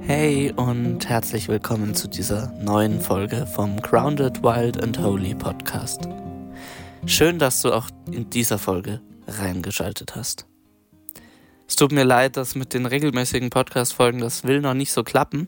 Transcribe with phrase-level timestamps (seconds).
[0.00, 6.08] Hey und herzlich willkommen zu dieser neuen Folge vom Grounded Wild and Holy Podcast.
[7.04, 10.46] Schön, dass du auch in dieser Folge reingeschaltet hast.
[11.68, 15.46] Es tut mir leid, dass mit den regelmäßigen Podcast-Folgen das will noch nicht so klappen.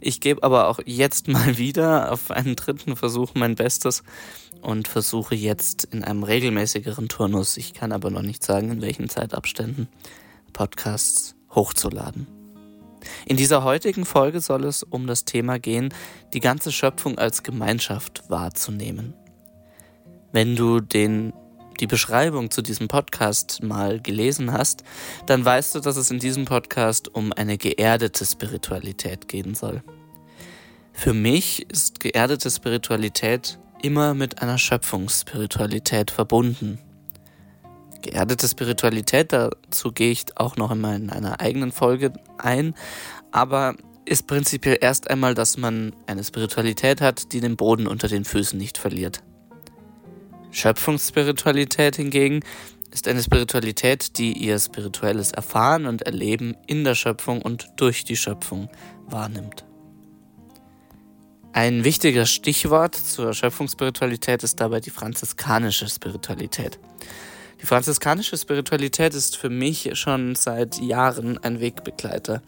[0.00, 4.02] Ich gebe aber auch jetzt mal wieder auf einen dritten Versuch mein Bestes
[4.60, 9.08] und versuche jetzt in einem regelmäßigeren Turnus, ich kann aber noch nicht sagen, in welchen
[9.08, 9.86] Zeitabständen,
[10.52, 12.37] Podcasts hochzuladen.
[13.26, 15.92] In dieser heutigen Folge soll es um das Thema gehen,
[16.34, 19.14] die ganze Schöpfung als Gemeinschaft wahrzunehmen.
[20.32, 21.32] Wenn du den
[21.80, 24.82] die Beschreibung zu diesem Podcast mal gelesen hast,
[25.26, 29.82] dann weißt du, dass es in diesem Podcast um eine geerdete Spiritualität gehen soll.
[30.92, 36.80] Für mich ist geerdete Spiritualität immer mit einer Schöpfungsspiritualität verbunden.
[38.02, 42.74] Geerdete Spiritualität, dazu gehe ich auch noch einmal in einer eigenen Folge ein,
[43.32, 43.74] aber
[44.04, 48.58] ist prinzipiell erst einmal, dass man eine Spiritualität hat, die den Boden unter den Füßen
[48.58, 49.22] nicht verliert.
[50.50, 52.40] Schöpfungsspiritualität hingegen
[52.90, 58.16] ist eine Spiritualität, die ihr spirituelles Erfahren und Erleben in der Schöpfung und durch die
[58.16, 58.70] Schöpfung
[59.06, 59.66] wahrnimmt.
[61.52, 66.78] Ein wichtiger Stichwort zur Schöpfungsspiritualität ist dabei die franziskanische Spiritualität.
[67.60, 72.42] Die franziskanische Spiritualität ist für mich schon seit Jahren ein Wegbegleiter.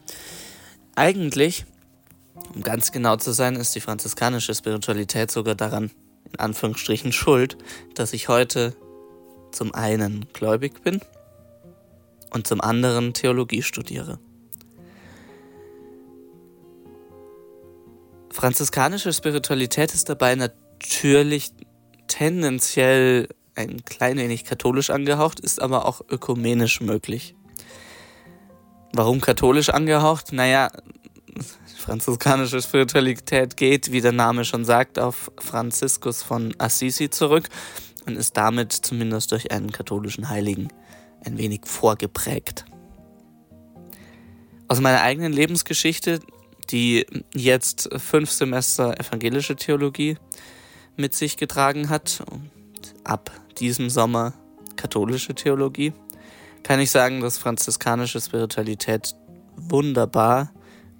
[0.94, 1.64] Eigentlich,
[2.54, 5.90] um ganz genau zu sein, ist die franziskanische Spiritualität sogar daran
[6.32, 7.56] in Anführungsstrichen schuld,
[7.94, 8.76] dass ich heute
[9.50, 11.00] zum einen gläubig bin
[12.30, 14.20] und zum anderen Theologie studiere.
[18.30, 21.50] Franziskanische Spiritualität ist dabei natürlich
[22.06, 23.28] tendenziell
[23.60, 27.34] ein klein wenig katholisch angehaucht, ist aber auch ökumenisch möglich.
[28.92, 30.32] Warum katholisch angehaucht?
[30.32, 30.70] Naja,
[31.76, 37.48] franziskanische Spiritualität geht, wie der Name schon sagt, auf Franziskus von Assisi zurück
[38.06, 40.68] und ist damit zumindest durch einen katholischen Heiligen
[41.24, 42.64] ein wenig vorgeprägt.
[44.68, 46.20] Aus meiner eigenen Lebensgeschichte,
[46.70, 50.16] die jetzt fünf Semester evangelische Theologie
[50.96, 52.22] mit sich getragen hat
[53.04, 54.32] ab diesem Sommer
[54.76, 55.92] katholische Theologie,
[56.62, 59.14] kann ich sagen, dass franziskanische Spiritualität
[59.56, 60.52] wunderbar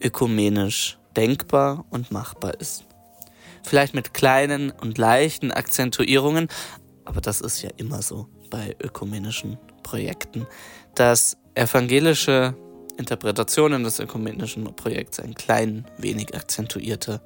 [0.03, 2.85] ökumenisch denkbar und machbar ist.
[3.63, 6.49] Vielleicht mit kleinen und leichten Akzentuierungen,
[7.05, 10.47] aber das ist ja immer so bei ökumenischen Projekten,
[10.95, 12.55] dass evangelische
[12.97, 17.21] Interpretationen des ökumenischen Projekts ein klein wenig akzentuierter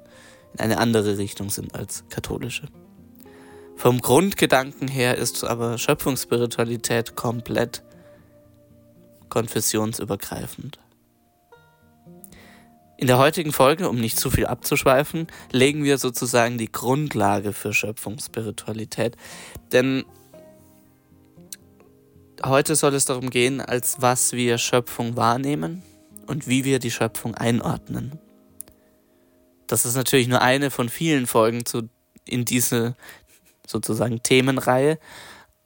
[0.53, 2.67] in eine andere Richtung sind als katholische.
[3.75, 7.83] Vom Grundgedanken her ist aber Schöpfungsspiritualität komplett
[9.29, 10.79] konfessionsübergreifend.
[12.97, 17.73] In der heutigen Folge, um nicht zu viel abzuschweifen, legen wir sozusagen die Grundlage für
[17.73, 19.17] Schöpfungsspiritualität.
[19.73, 20.05] Denn
[22.43, 25.83] heute soll es darum gehen, als was wir Schöpfung wahrnehmen
[26.27, 28.17] und wie wir die Schöpfung einordnen.
[29.67, 31.89] Das ist natürlich nur eine von vielen Folgen zu,
[32.25, 32.95] in diese
[33.67, 34.99] sozusagen Themenreihe.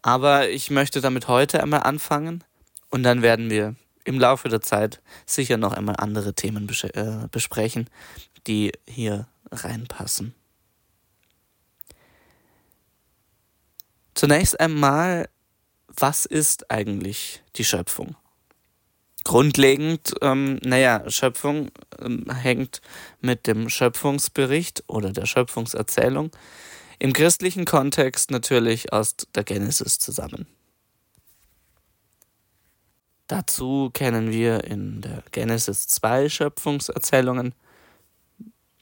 [0.01, 2.43] Aber ich möchte damit heute einmal anfangen
[2.89, 7.27] und dann werden wir im Laufe der Zeit sicher noch einmal andere Themen bes äh,
[7.31, 7.89] besprechen,
[8.47, 10.33] die hier reinpassen.
[14.15, 15.29] Zunächst einmal,
[15.87, 18.15] was ist eigentlich die Schöpfung?
[19.23, 21.69] Grundlegend, ähm, naja, Schöpfung
[22.01, 22.81] ähm, hängt
[23.21, 26.31] mit dem Schöpfungsbericht oder der Schöpfungserzählung
[26.99, 30.45] im christlichen Kontext natürlich aus der Genesis zusammen.
[33.27, 37.53] Dazu kennen wir in der Genesis 2 Schöpfungserzählungen.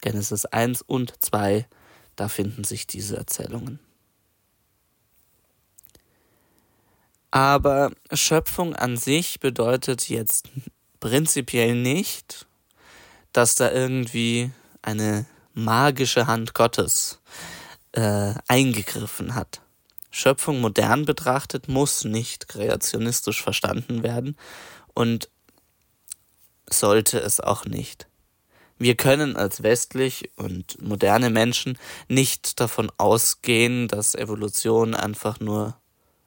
[0.01, 1.67] Genesis 1 und 2,
[2.15, 3.79] da finden sich diese Erzählungen.
[7.29, 10.49] Aber Schöpfung an sich bedeutet jetzt
[10.99, 12.47] prinzipiell nicht,
[13.33, 17.19] dass da irgendwie eine magische Hand Gottes
[17.97, 19.61] äh, eingegriffen hat.
[20.11, 24.37] Schöpfung modern betrachtet muss nicht kreationistisch verstanden werden
[24.93, 25.29] und
[26.69, 28.07] sollte es auch nicht.
[28.77, 35.75] Wir können als westlich und moderne Menschen nicht davon ausgehen, dass Evolution einfach nur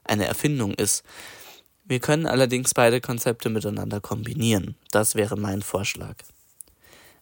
[0.02, 1.04] eine Erfindung ist.
[1.84, 4.74] Wir können allerdings beide Konzepte miteinander kombinieren.
[4.90, 6.16] Das wäre mein Vorschlag.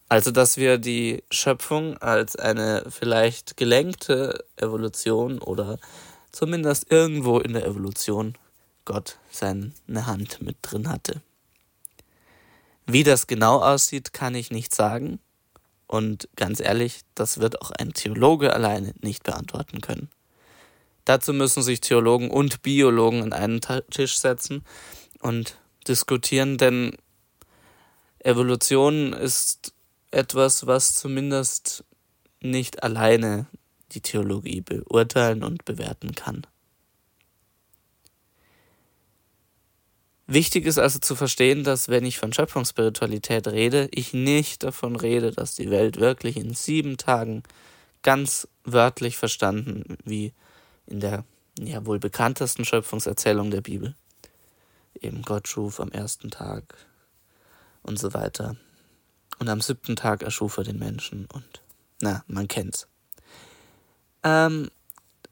[0.09, 5.79] Also, dass wir die Schöpfung als eine vielleicht gelenkte Evolution oder
[6.33, 8.35] zumindest irgendwo in der Evolution
[8.87, 9.73] Gott seine
[10.07, 11.21] Hand mit drin hatte.
[12.87, 15.19] Wie das genau aussieht, kann ich nicht sagen.
[15.87, 20.09] Und ganz ehrlich, das wird auch ein Theologe alleine nicht beantworten können.
[21.05, 23.61] Dazu müssen sich Theologen und Biologen an einen
[23.91, 24.65] Tisch setzen
[25.21, 26.97] und diskutieren, denn
[28.21, 29.73] Evolution ist
[30.11, 31.85] etwas, was zumindest
[32.41, 33.47] nicht alleine
[33.93, 36.47] die Theologie beurteilen und bewerten kann.
[40.27, 45.31] Wichtig ist also zu verstehen, dass wenn ich von Schöpfungsspiritualität rede, ich nicht davon rede,
[45.31, 47.43] dass die Welt wirklich in sieben Tagen
[48.03, 50.35] ganz wörtlich verstanden, wie
[50.87, 51.25] in der
[51.59, 53.95] ja wohl bekanntesten Schöpfungserzählung der Bibel.
[55.01, 56.75] Eben Gott schuf am ersten Tag
[57.83, 58.57] und so weiter.
[59.39, 61.63] Und am siebten Tag erschuf er den Menschen und
[62.01, 62.87] na, man kennt's.
[64.23, 64.71] Ähm,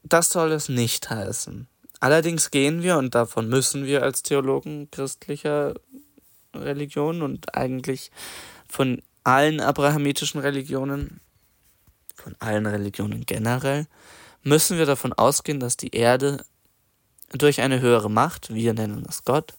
[0.03, 1.67] das soll es nicht heißen.
[1.99, 5.73] Allerdings gehen wir, und davon müssen wir als Theologen christlicher
[6.53, 8.11] Religion und eigentlich
[8.67, 11.19] von allen abrahamitischen Religionen,
[12.15, 13.87] von allen Religionen generell,
[14.43, 16.45] müssen wir davon ausgehen, dass die Erde
[17.31, 19.53] durch eine höhere Macht, wir nennen das Gott,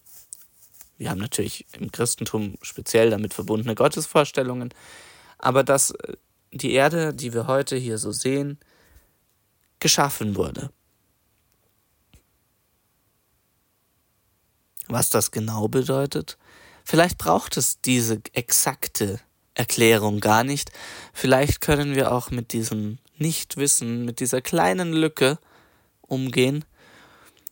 [0.99, 4.73] wir haben natürlich im Christentum speziell damit verbundene Gottesvorstellungen,
[5.37, 5.93] aber dass
[6.51, 8.59] die Erde, die wir heute hier so sehen,
[9.79, 10.71] geschaffen wurde.
[14.87, 16.37] Was das genau bedeutet?
[16.83, 19.19] Vielleicht braucht es diese exakte
[19.53, 20.71] Erklärung gar nicht.
[21.13, 25.37] Vielleicht können wir auch mit diesem Nichtwissen, mit dieser kleinen Lücke
[26.01, 26.65] umgehen.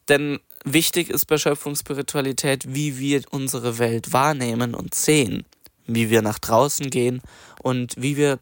[0.10, 0.40] Denn
[0.74, 5.46] wichtig ist bei Schöpfungsspiritualität, wie wir unsere Welt wahrnehmen und sehen,
[5.86, 7.22] wie wir nach draußen gehen
[7.62, 8.40] und wie wir,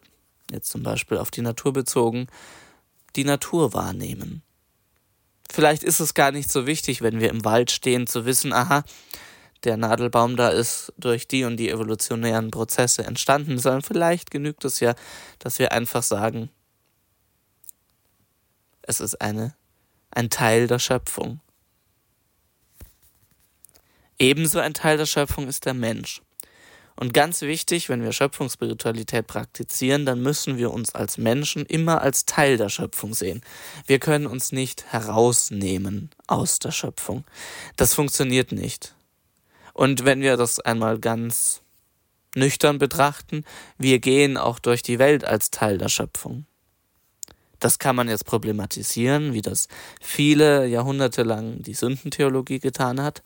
[0.52, 2.28] jetzt zum Beispiel auf die Natur bezogen,
[3.16, 4.44] die Natur wahrnehmen.
[5.52, 8.84] Vielleicht ist es gar nicht so wichtig, wenn wir im Wald stehen, zu wissen, aha,
[9.64, 14.80] der Nadelbaum da ist durch die und die evolutionären Prozesse entstanden, sondern vielleicht genügt es
[14.80, 14.96] ja,
[15.40, 16.50] dass wir einfach sagen,
[18.84, 19.56] es ist eine,
[20.12, 21.40] ein Teil der Schöpfung.
[24.18, 26.22] Ebenso ein Teil der Schöpfung ist der Mensch.
[26.98, 32.26] Und ganz wichtig, wenn wir Schöpfungsspiritualität praktizieren, dann müssen wir uns als Menschen immer als
[32.26, 33.42] Teil der Schöpfung sehen.
[33.86, 37.26] Wir können uns nicht herausnehmen aus der Schöpfung.
[37.76, 38.96] Das funktioniert nicht.
[39.74, 41.62] Und wenn wir das einmal ganz
[42.34, 43.44] nüchtern betrachten,
[43.78, 46.46] wir gehen auch durch die Welt als Teil der Schöpfung.
[47.60, 49.68] Das kann man jetzt problematisieren, wie das
[50.02, 53.22] viele Jahrhunderte lang die Sündentheologie getan hat.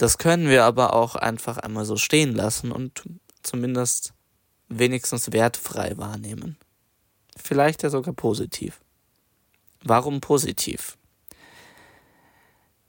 [0.00, 3.02] Das können wir aber auch einfach einmal so stehen lassen und
[3.42, 4.14] zumindest
[4.66, 6.56] wenigstens wertfrei wahrnehmen.
[7.36, 8.80] Vielleicht ja sogar positiv.
[9.84, 10.96] Warum positiv?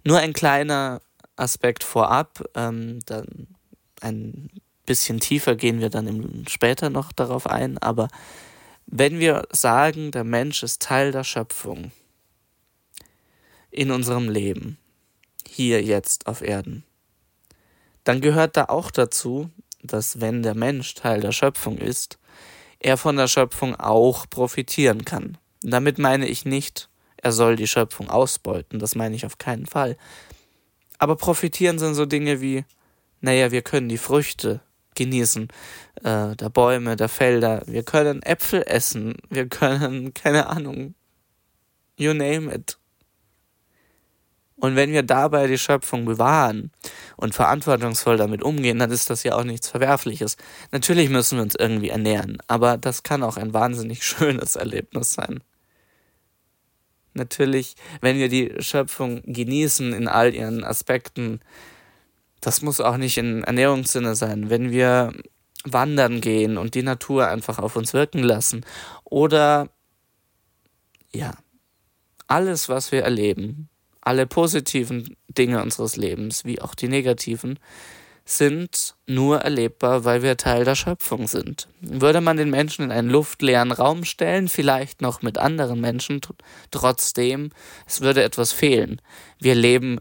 [0.05, 1.01] Nur ein kleiner
[1.35, 3.47] Aspekt vorab, ähm, dann
[3.99, 4.49] ein
[4.85, 8.07] bisschen tiefer gehen wir dann später noch darauf ein, aber
[8.85, 11.91] wenn wir sagen, der Mensch ist Teil der Schöpfung
[13.69, 14.77] in unserem Leben,
[15.45, 16.85] hier jetzt auf Erden,
[18.03, 19.49] dann gehört da auch dazu,
[19.83, 22.17] dass wenn der Mensch Teil der Schöpfung ist,
[22.79, 25.37] er von der Schöpfung auch profitieren kann.
[25.63, 29.95] damit meine ich nicht, er soll die Schöpfung ausbeuten, das meine ich auf keinen Fall.
[30.97, 32.65] Aber profitieren sind so Dinge wie,
[33.19, 34.61] naja, wir können die Früchte
[34.95, 35.47] genießen,
[36.03, 40.95] äh, der Bäume, der Felder, wir können Äpfel essen, wir können, keine Ahnung,
[41.95, 42.77] you name it.
[44.61, 46.71] Und wenn wir dabei die Schöpfung bewahren
[47.17, 50.37] und verantwortungsvoll damit umgehen, dann ist das ja auch nichts Verwerfliches.
[50.71, 55.39] Natürlich müssen wir uns irgendwie ernähren, aber das kann auch ein wahnsinnig schönes Erlebnis sein.
[57.13, 61.39] Natürlich, wenn wir die Schöpfung genießen in all ihren Aspekten,
[62.39, 64.51] das muss auch nicht in Ernährungssinne sein.
[64.51, 65.11] Wenn wir
[65.63, 68.63] wandern gehen und die Natur einfach auf uns wirken lassen
[69.05, 69.69] oder
[71.11, 71.33] ja,
[72.27, 73.70] alles, was wir erleben,
[74.01, 77.59] alle positiven Dinge unseres Lebens wie auch die negativen
[78.25, 81.67] sind nur erlebbar, weil wir Teil der Schöpfung sind.
[81.81, 86.21] Würde man den Menschen in einen luftleeren Raum stellen, vielleicht noch mit anderen Menschen,
[86.69, 87.49] trotzdem,
[87.87, 89.01] es würde etwas fehlen.
[89.39, 89.99] Wir leben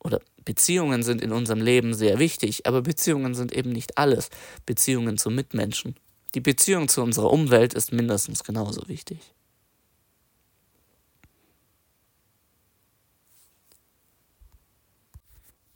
[0.00, 4.30] oder Beziehungen sind in unserem Leben sehr wichtig, aber Beziehungen sind eben nicht alles.
[4.64, 5.96] Beziehungen zu Mitmenschen.
[6.34, 9.18] Die Beziehung zu unserer Umwelt ist mindestens genauso wichtig.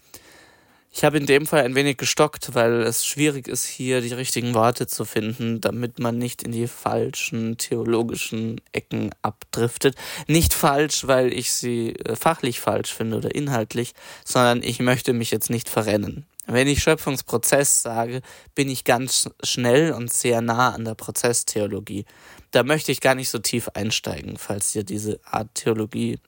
[0.96, 4.54] Ich habe in dem Fall ein wenig gestockt, weil es schwierig ist, hier die richtigen
[4.54, 9.94] Worte zu finden, damit man nicht in die falschen theologischen Ecken abdriftet.
[10.26, 13.92] Nicht falsch, weil ich sie äh, fachlich falsch finde oder inhaltlich,
[14.24, 16.24] sondern ich möchte mich jetzt nicht verrennen.
[16.46, 18.22] Wenn ich Schöpfungsprozess sage,
[18.54, 22.06] bin ich ganz schnell und sehr nah an der Prozesstheologie.
[22.52, 26.20] Da möchte ich gar nicht so tief einsteigen, falls dir diese Art Theologie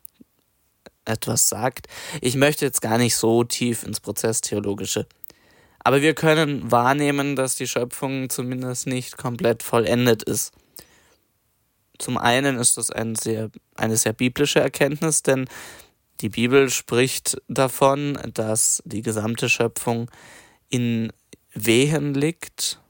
[1.09, 1.87] etwas sagt.
[2.21, 5.07] Ich möchte jetzt gar nicht so tief ins Prozesstheologische.
[5.81, 10.53] Aber wir können wahrnehmen, dass die Schöpfung zumindest nicht komplett vollendet ist.
[11.99, 15.47] Zum einen ist das ein sehr, eine sehr biblische Erkenntnis, denn
[16.21, 20.11] die Bibel spricht davon, dass die gesamte Schöpfung
[20.69, 21.13] in
[21.55, 22.81] Wehen liegt,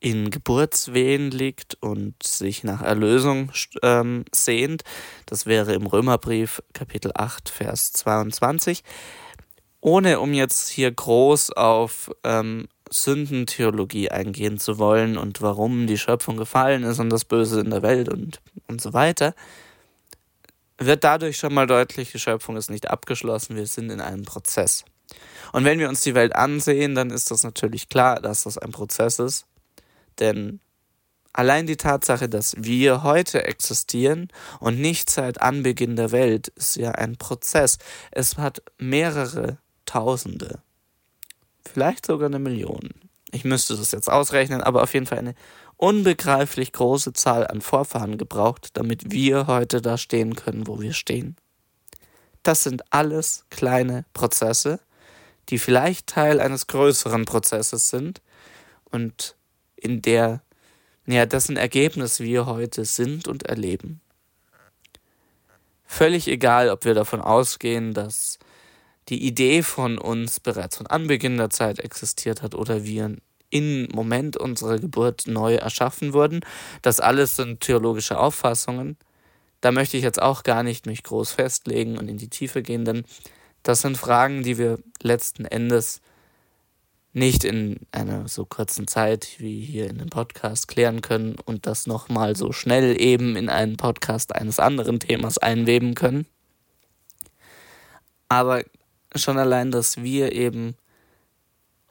[0.00, 3.52] in Geburtswehen liegt und sich nach Erlösung
[3.82, 4.82] ähm, sehnt.
[5.26, 8.82] Das wäre im Römerbrief Kapitel 8, Vers 22.
[9.82, 16.36] Ohne um jetzt hier groß auf ähm, Sündentheologie eingehen zu wollen und warum die Schöpfung
[16.36, 19.34] gefallen ist und das Böse in der Welt und, und so weiter,
[20.78, 24.84] wird dadurch schon mal deutlich, die Schöpfung ist nicht abgeschlossen, wir sind in einem Prozess.
[25.52, 28.72] Und wenn wir uns die Welt ansehen, dann ist das natürlich klar, dass das ein
[28.72, 29.46] Prozess ist
[30.20, 30.60] denn
[31.32, 36.92] allein die Tatsache, dass wir heute existieren und nicht seit Anbeginn der Welt, ist ja
[36.92, 37.78] ein Prozess.
[38.10, 40.62] Es hat mehrere Tausende,
[41.66, 42.90] vielleicht sogar eine Million.
[43.32, 45.34] Ich müsste das jetzt ausrechnen, aber auf jeden Fall eine
[45.76, 51.36] unbegreiflich große Zahl an Vorfahren gebraucht, damit wir heute da stehen können, wo wir stehen.
[52.42, 54.80] Das sind alles kleine Prozesse,
[55.48, 58.20] die vielleicht Teil eines größeren Prozesses sind
[58.90, 59.36] und
[59.80, 60.42] in der,
[61.06, 64.00] ja, dessen Ergebnis wir heute sind und erleben.
[65.84, 68.38] Völlig egal, ob wir davon ausgehen, dass
[69.08, 73.16] die Idee von uns bereits von Anbeginn der Zeit existiert hat oder wir
[73.50, 76.40] im Moment unserer Geburt neu erschaffen wurden.
[76.82, 78.96] Das alles sind theologische Auffassungen.
[79.60, 82.84] Da möchte ich jetzt auch gar nicht mich groß festlegen und in die Tiefe gehen,
[82.84, 83.04] denn
[83.62, 86.00] das sind Fragen, die wir letzten Endes
[87.12, 91.86] nicht in einer so kurzen Zeit wie hier in dem Podcast klären können und das
[91.86, 96.26] nochmal so schnell eben in einen Podcast eines anderen Themas einweben können.
[98.28, 98.62] Aber
[99.16, 100.76] schon allein, dass wir eben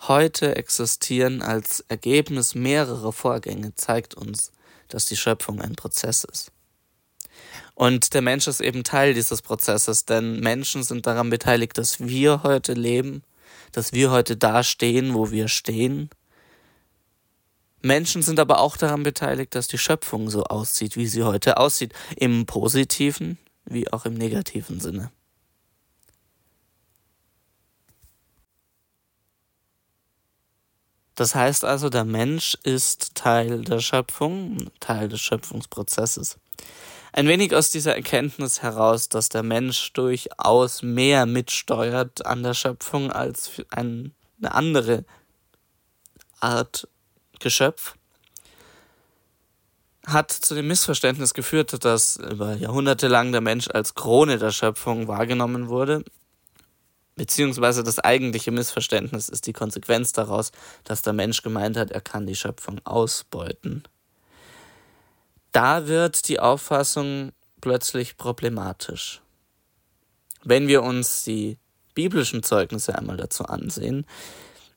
[0.07, 4.53] heute existieren als Ergebnis mehrerer Vorgänge, zeigt uns,
[4.87, 6.53] dass die Schöpfung ein Prozess ist.
[7.75, 12.43] Und der Mensch ist eben Teil dieses Prozesses, denn Menschen sind daran beteiligt, dass wir
[12.43, 13.23] heute leben
[13.71, 16.09] dass wir heute da stehen, wo wir stehen.
[17.81, 21.93] Menschen sind aber auch daran beteiligt, dass die Schöpfung so aussieht, wie sie heute aussieht,
[22.15, 25.11] im positiven wie auch im negativen Sinne.
[31.15, 36.37] Das heißt also, der Mensch ist Teil der Schöpfung, Teil des Schöpfungsprozesses
[37.11, 43.11] ein wenig aus dieser Erkenntnis heraus, dass der Mensch durchaus mehr mitsteuert an der Schöpfung
[43.11, 44.11] als eine
[44.43, 45.05] andere
[46.39, 46.87] Art
[47.39, 47.95] Geschöpf,
[50.05, 55.07] hat zu dem Missverständnis geführt, dass über Jahrhunderte lang der Mensch als Krone der Schöpfung
[55.07, 56.03] wahrgenommen wurde,
[57.15, 60.51] beziehungsweise das eigentliche Missverständnis ist die Konsequenz daraus,
[60.83, 63.83] dass der Mensch gemeint hat, er kann die Schöpfung ausbeuten
[65.51, 69.21] da wird die Auffassung plötzlich problematisch.
[70.43, 71.57] Wenn wir uns die
[71.93, 74.05] biblischen Zeugnisse einmal dazu ansehen,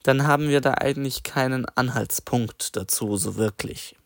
[0.02, 3.96] dann haben wir da eigentlich keinen Anhaltspunkt dazu so wirklich.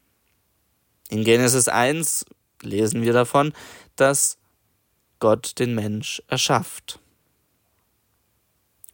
[1.09, 2.27] In Genesis 1
[2.63, 3.53] lesen wir davon,
[3.95, 4.37] dass
[5.21, 6.99] Gott den Mensch erschafft.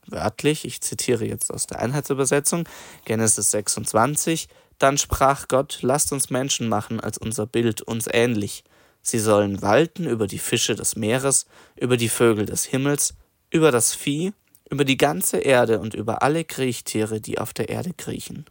[0.06, 2.68] Wörtlich, ich zitiere jetzt aus der Einheitsübersetzung,
[3.04, 4.48] Genesis 26,
[4.82, 8.64] dann sprach Gott, lasst uns Menschen machen als unser Bild, uns ähnlich.
[9.00, 11.46] Sie sollen walten über die Fische des Meeres,
[11.76, 13.14] über die Vögel des Himmels,
[13.50, 14.32] über das Vieh,
[14.68, 18.46] über die ganze Erde und über alle Kriechtiere, die auf der Erde kriechen.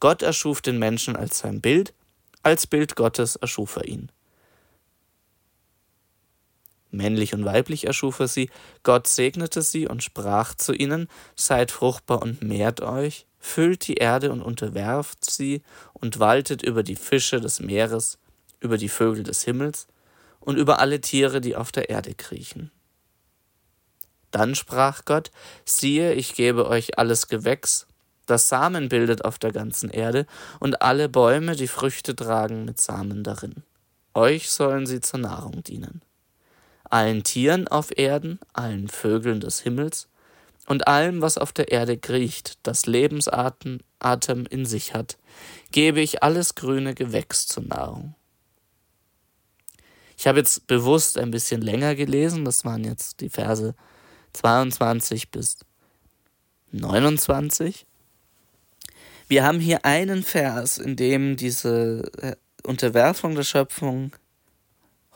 [0.00, 1.92] Gott erschuf den Menschen als sein Bild,
[2.42, 4.10] als Bild Gottes erschuf er ihn.
[6.96, 8.50] Männlich und weiblich erschuf er sie,
[8.82, 14.32] Gott segnete sie und sprach zu ihnen, Seid fruchtbar und mehrt euch, füllt die Erde
[14.32, 18.18] und unterwerft sie und waltet über die Fische des Meeres,
[18.60, 19.86] über die Vögel des Himmels
[20.40, 22.70] und über alle Tiere, die auf der Erde kriechen.
[24.30, 25.30] Dann sprach Gott,
[25.64, 27.86] siehe, ich gebe euch alles Gewächs
[28.26, 30.26] das Samen bildet auf der ganzen Erde,
[30.60, 33.64] und alle Bäume, die Früchte tragen mit Samen darin.
[34.14, 36.02] Euch sollen sie zur Nahrung dienen.
[36.94, 40.06] Allen Tieren auf Erden, allen Vögeln des Himmels
[40.68, 45.18] und allem, was auf der Erde kriecht, das Lebensatem Atem in sich hat,
[45.72, 48.14] gebe ich alles grüne Gewächs zur Nahrung.
[50.16, 53.74] Ich habe jetzt bewusst ein bisschen länger gelesen, das waren jetzt die Verse
[54.32, 55.58] 22 bis
[56.70, 57.86] 29.
[59.26, 64.12] Wir haben hier einen Vers, in dem diese äh, Unterwerfung der Schöpfung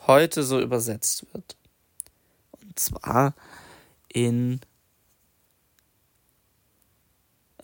[0.07, 1.55] heute so übersetzt wird.
[2.79, 3.35] Zwar
[4.07, 4.61] in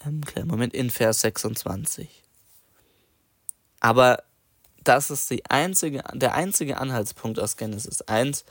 [0.06, 2.24] ähm, Moment, in Vers 26.
[3.80, 4.24] Aber
[4.84, 8.46] das ist die einzige, der einzige Anhaltspunkt aus Genesis 1,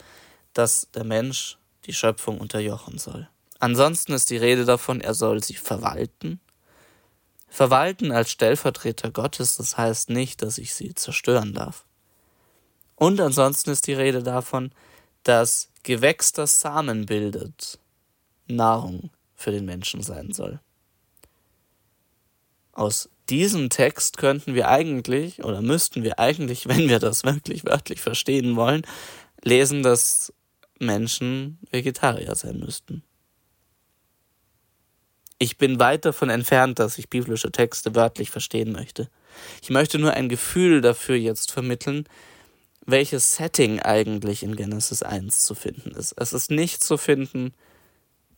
[0.54, 3.28] dass der Mensch die Schöpfung unterjochen soll.
[3.61, 6.40] Ansonsten ist die Rede davon, er soll sie verwalten.
[7.49, 11.85] Verwalten als Stellvertreter Gottes, das heißt nicht, dass ich sie zerstören darf.
[12.97, 14.73] Und ansonsten ist die Rede davon,
[16.33, 17.78] das Samen bildet,
[18.47, 20.61] Nahrung für den Menschen sein soll.
[22.73, 28.00] Aus diesem Text könnten wir eigentlich oder müssten wir eigentlich, wenn wir das wirklich wörtlich
[28.00, 28.83] verstehen wollen,
[29.43, 30.33] lesen, dass
[30.78, 33.02] Menschen Vegetarier sein müssten.
[35.38, 39.11] Ich bin weit davon entfernt, dass ich biblische Texte wörtlich verstehen möchte.
[39.62, 42.09] Ich möchte nur ein Gefühl dafür jetzt vermitteln,
[42.87, 46.12] welches Setting eigentlich in Genesis 1 zu finden ist.
[46.17, 47.55] Es ist nicht zu finden,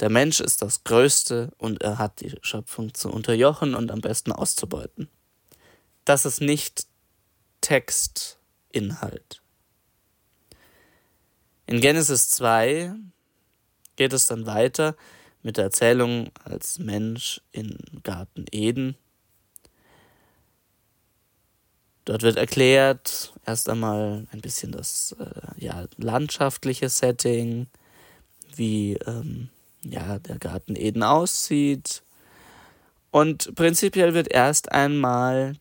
[0.00, 4.32] der Mensch ist das Größte und er hat die Schöpfung zu unterjochen und am besten
[4.32, 5.08] auszubeuten.
[6.04, 6.86] Das ist nicht
[7.60, 9.42] Textinhalt.
[11.66, 12.94] In Genesis 2
[13.96, 14.94] geht es dann weiter
[15.42, 18.96] mit der Erzählung als Mensch in Garten Eden.
[22.06, 27.66] Dort wird erklärt erst einmal ein bisschen das äh, ja, landschaftliche Setting,
[28.54, 29.50] wie ähm,
[29.82, 32.02] ja, der Garten Eden aussieht.
[33.10, 35.56] Und prinzipiell wird erst einmal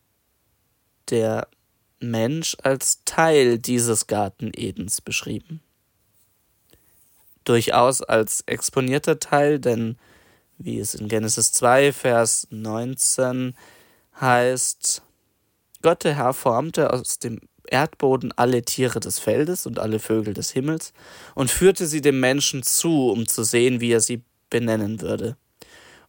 [1.09, 1.47] der
[1.99, 5.61] Mensch als Teil dieses Garten Edens beschrieben.
[7.43, 9.97] Durchaus als exponierter Teil, denn
[10.59, 13.55] wie es in Genesis 2, Vers 19
[14.21, 15.01] heißt,
[15.85, 20.49] Gott der Herr formte aus dem Erdboden alle Tiere des Feldes und alle Vögel des
[20.49, 20.93] Himmels
[21.35, 25.37] und führte sie dem Menschen zu, um zu sehen, wie er sie benennen würde.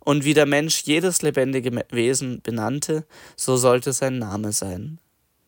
[0.01, 3.05] Und wie der Mensch jedes lebendige Wesen benannte,
[3.37, 4.99] so sollte sein Name sein.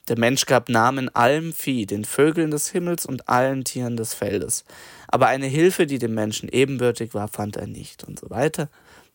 [0.08, 4.66] Der Mensch gab Namen allem Vieh, den Vögeln des Himmels und allen Tieren des Feldes.
[5.06, 8.68] Aber eine Hilfe, die dem Menschen ebenbürtig war, fand er nicht und so weiter.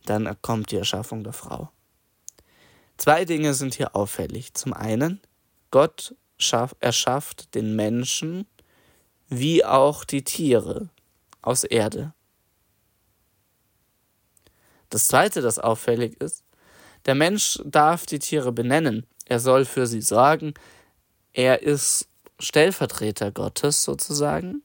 [0.08, 1.70] Dann kommt die Erschaffung der Frau.
[2.98, 4.54] Zwei Dinge sind hier auffällig.
[4.54, 5.22] Zum einen,
[5.72, 8.48] Gott schaff, erschafft den Menschen
[9.28, 10.90] wie auch die Tiere
[11.42, 12.14] aus Erde.
[14.90, 16.44] Das Zweite, das auffällig ist,
[17.06, 20.54] der Mensch darf die Tiere benennen, er soll für sie sorgen,
[21.34, 22.08] er ist
[22.40, 24.62] Stellvertreter Gottes sozusagen.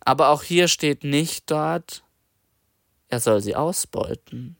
[0.00, 2.04] Aber auch hier steht nicht dort,
[3.08, 4.56] er soll sie ausbeuten.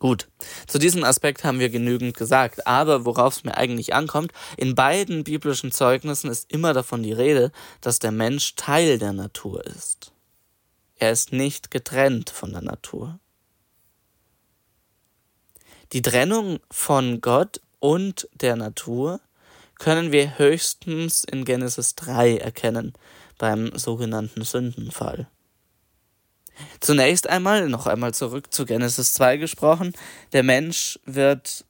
[0.00, 0.28] Gut,
[0.66, 5.24] zu diesem Aspekt haben wir genügend gesagt, aber worauf es mir eigentlich ankommt, in beiden
[5.24, 10.12] biblischen Zeugnissen ist immer davon die Rede, dass der Mensch Teil der Natur ist.
[10.96, 13.20] Er ist nicht getrennt von der Natur.
[15.92, 19.20] Die Trennung von Gott und der Natur
[19.78, 22.94] können wir höchstens in Genesis 3 erkennen,
[23.36, 25.28] beim sogenannten Sündenfall.
[26.80, 29.92] Zunächst einmal, noch einmal zurück zu Genesis 2 gesprochen,
[30.32, 31.64] der Mensch wird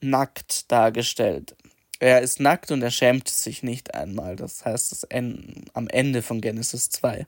[0.00, 1.56] nackt dargestellt.
[1.98, 4.36] Er ist nackt und er schämt sich nicht einmal.
[4.36, 7.26] Das heißt, das en am Ende von Genesis 2.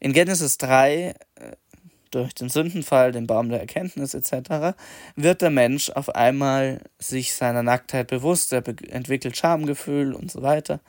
[0.00, 1.56] In Genesis 3, äh,
[2.10, 4.76] durch den Sündenfall, den Baum der Erkenntnis etc.,
[5.16, 10.80] wird der Mensch auf einmal sich seiner Nacktheit bewusst, er entwickelt Schamgefühl und so weiter.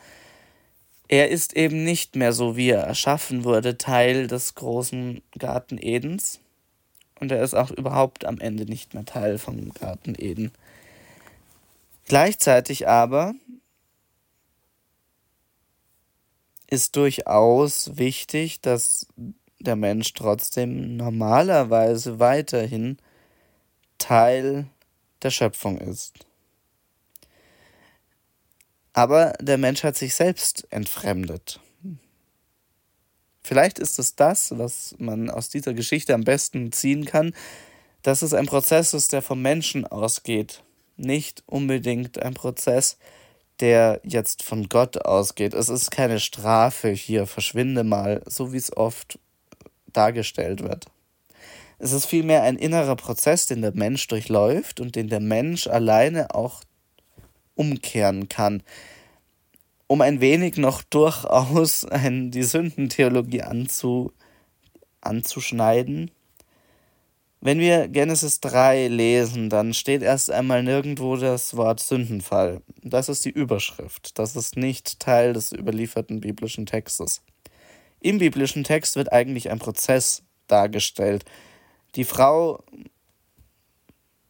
[1.10, 6.39] Er ist eben nicht mehr so, wie er erschaffen wurde, Teil des großen Garten Edens.
[7.19, 10.52] Und er ist auch überhaupt am Ende nicht mehr Teil vom Garten Eden.
[12.06, 13.34] Gleichzeitig aber
[16.67, 19.08] ist durchaus wichtig, dass
[19.60, 22.98] der Mensch trotzdem normalerweise weiterhin
[23.98, 24.67] Teil
[25.24, 26.28] der Schöpfung ist.
[28.99, 31.62] Aber der Mensch hat sich selbst entfremdet.
[33.41, 37.33] Vielleicht ist es das, was man aus dieser Geschichte am besten ziehen kann,
[38.01, 40.63] dass es ein Prozess ist, der vom Menschen ausgeht,
[40.97, 42.97] nicht unbedingt ein Prozess,
[43.62, 45.53] der jetzt von Gott ausgeht.
[45.53, 49.17] Es ist keine Strafe hier, verschwinde mal, so wie es oft
[49.93, 50.88] dargestellt wird.
[51.77, 56.35] Es ist vielmehr ein innerer Prozess, den der Mensch durchläuft und den der Mensch alleine
[56.35, 56.65] auch
[57.60, 58.63] umkehren kann.
[59.88, 64.13] Um ein wenig noch durchaus ein, die Sündentheologie anzu,
[65.02, 66.12] anzuschneiden,
[67.41, 72.62] wenn wir Genesis 3 lesen, dann steht erst einmal nirgendwo das Wort Sündenfall.
[72.84, 74.19] Das ist die Überschrift.
[74.19, 77.22] Das ist nicht Teil des überlieferten biblischen Textes.
[78.02, 81.24] Im biblischen Text wird eigentlich ein Prozess dargestellt.
[81.95, 82.62] Die Frau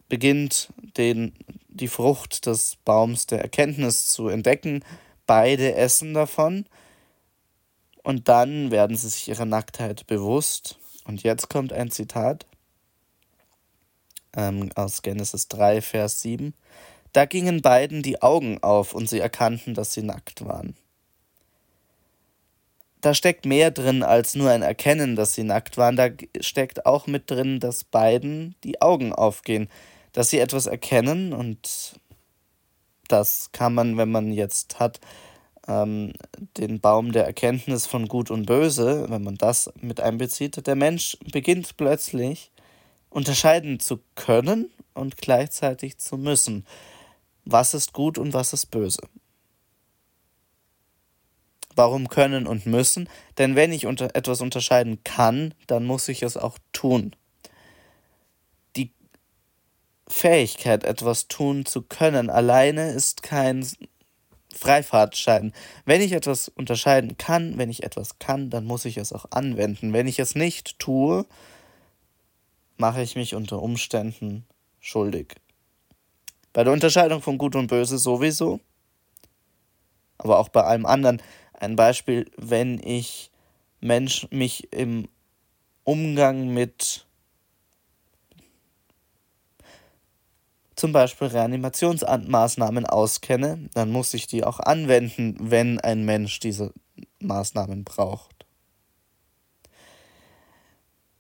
[0.08, 1.34] beginnt den,
[1.80, 4.84] die Frucht des Baums der Erkenntnis zu entdecken.
[5.26, 6.66] Beide essen davon.
[8.04, 10.78] Und dann werden sie sich ihrer Nacktheit bewusst.
[11.06, 12.46] Und jetzt kommt ein Zitat
[14.36, 16.54] ähm, aus Genesis 3, Vers 7.
[17.14, 20.76] Da gingen beiden die Augen auf und sie erkannten, dass sie nackt waren.
[23.02, 25.96] Da steckt mehr drin als nur ein Erkennen, dass sie nackt waren.
[25.96, 26.10] Da
[26.42, 29.70] steckt auch mit drin, dass beiden die Augen aufgehen,
[30.14, 32.00] dass sie etwas erkennen und
[33.08, 35.00] das kann man, wenn man jetzt hat,
[35.68, 36.14] ähm,
[36.58, 41.18] den Baum der Erkenntnis von Gut und Böse, wenn man das mit einbezieht, der Mensch
[41.32, 42.52] beginnt plötzlich
[43.10, 46.66] unterscheiden zu können und gleichzeitig zu müssen.
[47.46, 49.02] Was ist gut und was ist böse?
[51.76, 53.08] Warum können und müssen?
[53.38, 57.16] Denn wenn ich unter etwas unterscheiden kann, dann muss ich es auch tun.
[60.10, 63.66] Fähigkeit, etwas tun zu können, alleine ist kein
[64.54, 65.54] Freifahrtschein.
[65.86, 69.94] Wenn ich etwas unterscheiden kann, wenn ich etwas kann, dann muss ich es auch anwenden.
[69.94, 71.26] Wenn ich es nicht tue,
[72.78, 74.46] mache ich mich unter Umständen
[74.80, 75.36] schuldig.
[76.52, 78.60] Bei der Unterscheidung von Gut und Böse sowieso,
[80.18, 81.22] aber auch bei allem anderen.
[81.54, 83.32] Ein Beispiel, wenn ich
[83.82, 85.08] Mensch mich im
[85.84, 87.06] Umgang mit
[90.80, 96.74] zum Beispiel Reanimationsmaßnahmen auskenne, dann muss ich die auch anwenden, wenn ein Mensch diese
[97.20, 98.40] Maßnahmen braucht.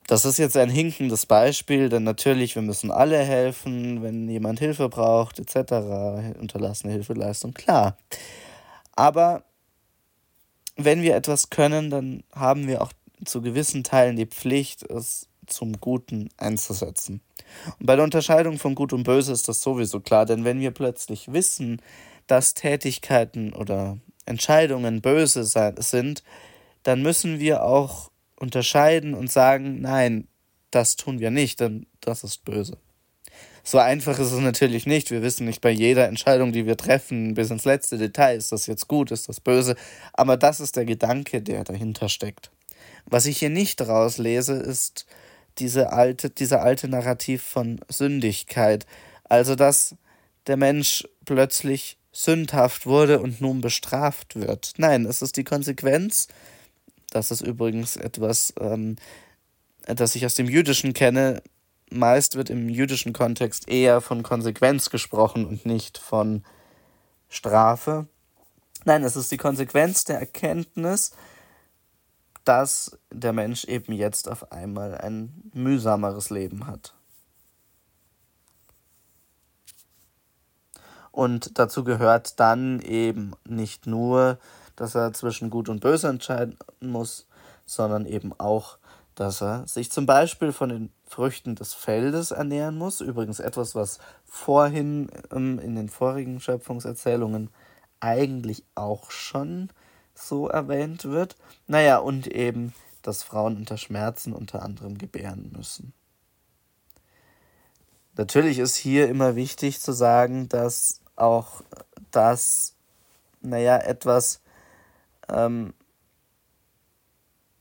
[0.07, 4.89] Das ist jetzt ein hinkendes Beispiel, denn natürlich, wir müssen alle helfen, wenn jemand Hilfe
[4.89, 6.39] braucht, etc.
[6.39, 7.95] Unterlassene Hilfeleistung, klar.
[8.95, 9.43] Aber
[10.77, 12.91] wenn wir etwas können, dann haben wir auch
[13.23, 17.21] zu gewissen Teilen die Pflicht, es zum Guten einzusetzen.
[17.79, 20.71] Und bei der Unterscheidung von Gut und Böse ist das sowieso klar, denn wenn wir
[20.71, 21.81] plötzlich wissen,
[22.27, 26.23] dass Tätigkeiten oder Entscheidungen böse sind,
[26.83, 30.27] dann müssen wir auch unterscheiden und sagen, nein,
[30.71, 32.77] das tun wir nicht, denn das ist böse.
[33.63, 35.11] So einfach ist es natürlich nicht.
[35.11, 38.67] Wir wissen nicht bei jeder Entscheidung, die wir treffen, bis ins letzte Detail, ist das
[38.67, 39.75] jetzt gut, ist das böse.
[40.13, 42.51] Aber das ist der Gedanke, der dahinter steckt.
[43.05, 45.05] Was ich hier nicht rauslese, ist
[45.57, 48.85] diese alte, dieser alte Narrativ von Sündigkeit.
[49.23, 49.95] Also, dass
[50.47, 54.73] der Mensch plötzlich sündhaft wurde und nun bestraft wird.
[54.77, 56.27] Nein, es ist die Konsequenz
[57.11, 58.97] das ist übrigens etwas, ähm,
[59.85, 61.41] das ich aus dem Jüdischen kenne.
[61.91, 66.43] Meist wird im jüdischen Kontext eher von Konsequenz gesprochen und nicht von
[67.29, 68.07] Strafe.
[68.85, 71.11] Nein, es ist die Konsequenz der Erkenntnis,
[72.49, 76.93] dass der Mensch eben jetzt auf einmal ein mühsameres Leben hat.
[81.11, 84.39] Und dazu gehört dann eben nicht nur
[84.79, 87.27] dass er zwischen Gut und Böse entscheiden muss,
[87.65, 88.77] sondern eben auch,
[89.13, 93.01] dass er sich zum Beispiel von den Früchten des Feldes ernähren muss.
[93.01, 97.49] Übrigens etwas, was vorhin ähm, in den vorigen Schöpfungserzählungen
[97.99, 99.69] eigentlich auch schon
[100.19, 101.35] so erwähnt wird.
[101.67, 105.93] Naja, und eben, dass Frauen unter Schmerzen unter anderem gebären müssen.
[108.15, 111.61] Natürlich ist hier immer wichtig zu sagen, dass auch
[112.11, 112.75] das,
[113.41, 114.41] naja, etwas
[115.29, 115.73] ähm,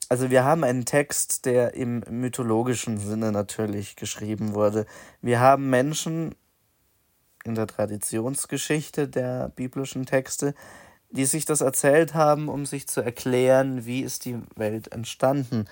[0.09, 4.87] also wir haben einen Text, der im mythologischen Sinne natürlich geschrieben wurde.
[5.21, 6.35] Wir haben Menschen
[7.45, 10.55] in der Traditionsgeschichte der biblischen Texte,
[11.11, 15.67] die sich das erzählt haben, um sich zu erklären, wie ist die Welt entstanden.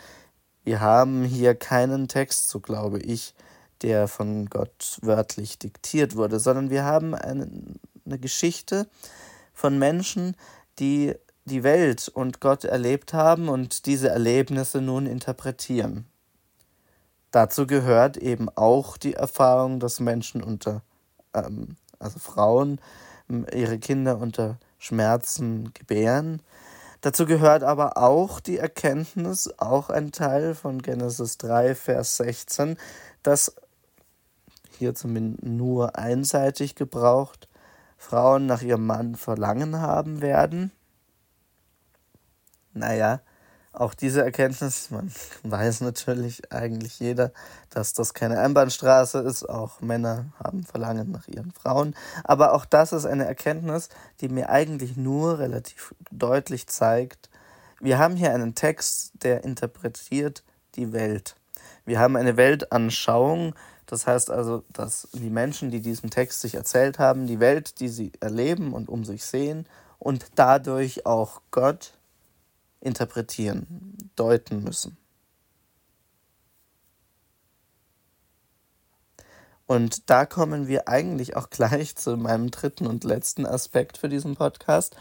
[0.65, 3.35] Wir haben hier keinen Text, so glaube ich,
[3.83, 7.51] der von Gott wörtlich diktiert wurde, sondern wir haben eine,
[8.05, 8.89] eine Geschichte
[9.53, 10.37] von Menschen,
[10.79, 16.07] die die Welt und Gott erlebt haben und diese Erlebnisse nun interpretieren.
[17.31, 20.83] Dazu gehört eben auch die Erfahrung, dass Menschen unter,
[21.35, 22.81] ähm, also Frauen,
[23.53, 26.43] ihre Kinder unter Schmerzen gebären.
[27.01, 32.79] Dazu gehört aber auch die Erkenntnis, auch ein Teil von Genesis 3, Vers 16,
[33.23, 33.55] dass
[34.79, 37.49] hier zumindest nur einseitig gebraucht,
[37.97, 40.71] Frauen nach ihrem Mann Verlangen haben werden.
[42.73, 43.21] Naja,
[43.77, 45.13] auch diese Erkenntnis, man
[45.43, 47.33] weiß natürlich eigentlich jeder,
[47.71, 49.49] dass das keine Einbahnstraße ist.
[49.49, 51.95] Auch Männer haben Verlangen nach ihren Frauen.
[52.25, 53.89] Aber auch das ist eine Erkenntnis,
[54.21, 57.29] die mir eigentlich nur relativ deutlich zeigt,
[57.81, 60.45] wir haben hier einen Text, der interpretiert
[60.77, 61.37] die Welt.
[61.85, 66.99] Wir haben eine Weltanschauung, das heißt also, dass die Menschen, die diesen Text sich erzählt
[66.99, 71.93] haben, die Welt, die sie erleben und um sich sehen und dadurch auch Gott
[72.87, 74.97] interpretieren, deuten müssen.
[79.67, 84.37] Und da kommen wir eigentlich auch gleich zu meinem dritten und letzten Aspekt für diesen
[84.37, 84.97] Podcast.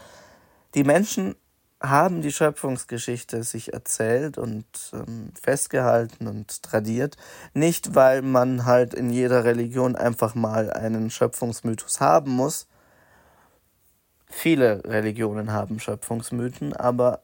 [0.74, 1.36] Die Menschen
[1.80, 7.16] haben die Schöpfungsgeschichte sich erzählt und ähm, festgehalten und tradiert,
[7.54, 12.66] nicht weil man halt in jeder Religion einfach mal einen Schöpfungsmythos haben muss.
[14.26, 17.22] Viele Religionen haben Schöpfungsmythen, aber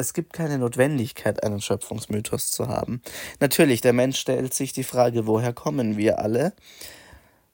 [0.00, 3.02] es gibt keine Notwendigkeit, einen Schöpfungsmythos zu haben.
[3.38, 6.52] Natürlich, der Mensch stellt sich die Frage, woher kommen wir alle?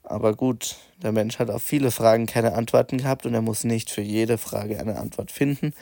[0.02, 3.90] Aber gut, der Mensch hat auf viele Fragen keine Antworten gehabt und er muss nicht
[3.90, 5.74] für jede Frage eine Antwort finden.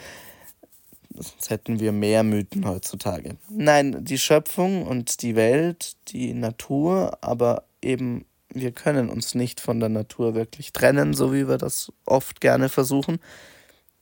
[1.15, 3.37] Sonst hätten wir mehr Mythen heutzutage.
[3.49, 8.25] Nein, die Schöpfung und die Welt, die Natur, aber eben
[8.55, 12.69] wir können uns nicht von der Natur wirklich trennen, so wie wir das oft gerne
[12.69, 13.19] versuchen.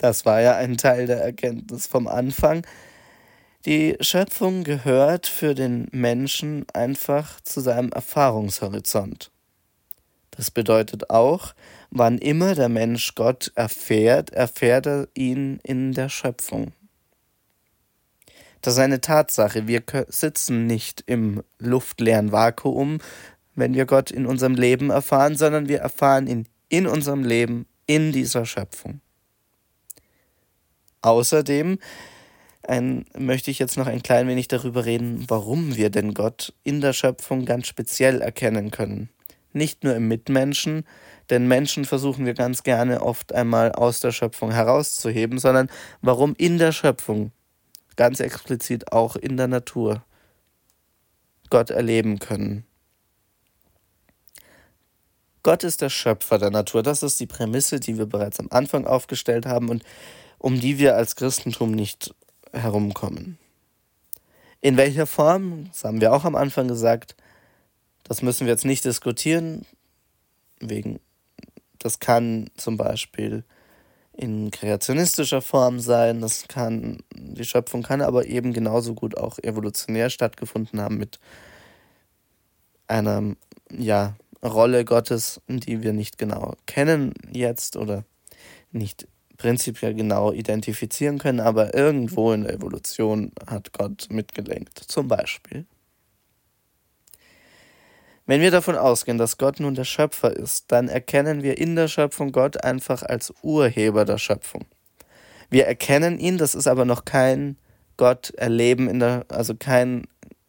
[0.02, 2.66] Das war ja ein Teil der Erkenntnis vom Anfang.
[3.66, 9.30] Die Schöpfung gehört für den Menschen einfach zu seinem Erfahrungshorizont.
[10.32, 11.54] Das bedeutet auch,
[11.90, 16.72] wann immer der Mensch Gott erfährt, erfährt er ihn in der Schöpfung.
[18.60, 19.68] Das ist eine Tatsache.
[19.68, 22.98] Wir sitzen nicht im luftleeren Vakuum,
[23.54, 28.10] wenn wir Gott in unserem Leben erfahren, sondern wir erfahren ihn in unserem Leben, in
[28.10, 29.00] dieser Schöpfung.
[31.02, 31.78] Außerdem
[32.62, 36.80] ein, möchte ich jetzt noch ein klein wenig darüber reden, warum wir denn Gott in
[36.80, 39.08] der Schöpfung ganz speziell erkennen können.
[39.52, 40.86] Nicht nur im Mitmenschen,
[41.28, 45.68] denn Menschen versuchen wir ganz gerne oft einmal aus der Schöpfung herauszuheben, sondern
[46.00, 47.32] warum in der Schöpfung,
[47.96, 50.02] ganz explizit auch in der Natur,
[51.50, 52.64] Gott erleben können.
[55.42, 56.82] Gott ist der Schöpfer der Natur.
[56.82, 59.82] Das ist die Prämisse, die wir bereits am Anfang aufgestellt haben und
[60.42, 62.14] um die wir als Christentum nicht
[62.52, 63.38] herumkommen.
[64.61, 67.16] In welcher Form, das haben wir auch am Anfang gesagt,
[68.02, 69.64] das müssen wir jetzt nicht diskutieren,
[70.59, 70.98] wegen,
[71.78, 73.44] das kann zum Beispiel
[74.12, 80.11] in kreationistischer Form sein, das kann, die Schöpfung kann aber eben genauso gut auch evolutionär
[80.11, 81.20] stattgefunden haben mit
[82.88, 83.37] einer,
[83.70, 88.05] ja, Rolle Gottes, die wir nicht genau kennen jetzt oder
[88.72, 89.07] nicht
[89.42, 94.78] prinzipiell genau identifizieren können, aber irgendwo in der Evolution hat Gott mitgelenkt.
[94.78, 95.66] Zum Beispiel.
[98.24, 101.88] Wenn wir davon ausgehen, dass Gott nun der Schöpfer ist, dann erkennen wir in der
[101.88, 104.64] Schöpfung Gott einfach als Urheber der Schöpfung.
[105.50, 107.57] Wir erkennen ihn, das ist aber noch kein
[107.96, 110.07] Gott erleben in der, also kein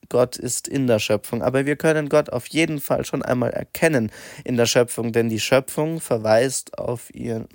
[0.10, 1.42] Gott ist in der Schöpfung.
[1.42, 4.12] Aber wir können Gott auf jeden Fall schon einmal erkennen
[4.44, 7.48] in der Schöpfung, denn die Schöpfung verweist auf ihren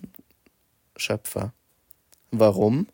[0.98, 1.52] Schöpfer.
[2.30, 2.88] Warum?